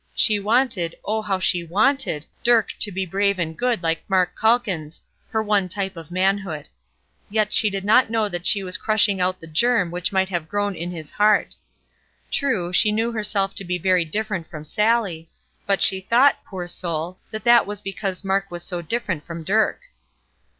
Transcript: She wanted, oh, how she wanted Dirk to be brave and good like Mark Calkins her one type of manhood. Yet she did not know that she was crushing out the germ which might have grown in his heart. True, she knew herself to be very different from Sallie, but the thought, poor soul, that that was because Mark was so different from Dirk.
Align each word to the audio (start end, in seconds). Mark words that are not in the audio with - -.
She 0.15 0.39
wanted, 0.39 0.95
oh, 1.05 1.21
how 1.21 1.37
she 1.39 1.63
wanted 1.63 2.25
Dirk 2.43 2.69
to 2.79 2.91
be 2.91 3.05
brave 3.05 3.37
and 3.37 3.55
good 3.55 3.83
like 3.83 4.03
Mark 4.09 4.31
Calkins 4.35 5.03
her 5.29 5.43
one 5.43 5.69
type 5.69 5.95
of 5.95 6.09
manhood. 6.09 6.67
Yet 7.29 7.53
she 7.53 7.69
did 7.69 7.85
not 7.85 8.09
know 8.09 8.27
that 8.27 8.47
she 8.47 8.63
was 8.63 8.77
crushing 8.79 9.21
out 9.21 9.39
the 9.39 9.45
germ 9.45 9.91
which 9.91 10.11
might 10.11 10.29
have 10.29 10.49
grown 10.49 10.75
in 10.75 10.89
his 10.89 11.11
heart. 11.11 11.55
True, 12.31 12.73
she 12.73 12.91
knew 12.91 13.11
herself 13.11 13.53
to 13.53 13.63
be 13.63 13.77
very 13.77 14.03
different 14.03 14.47
from 14.47 14.65
Sallie, 14.65 15.29
but 15.67 15.81
the 15.87 16.01
thought, 16.01 16.43
poor 16.45 16.65
soul, 16.67 17.19
that 17.29 17.43
that 17.43 17.67
was 17.67 17.79
because 17.79 18.23
Mark 18.23 18.49
was 18.49 18.63
so 18.63 18.81
different 18.81 19.23
from 19.23 19.43
Dirk. 19.43 19.81